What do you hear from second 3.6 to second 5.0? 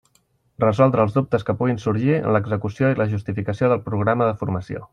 del programa de formació.